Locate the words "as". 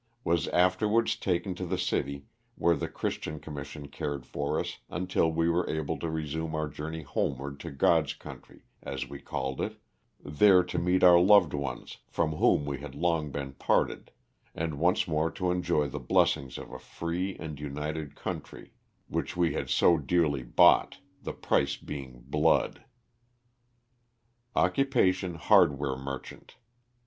8.81-9.07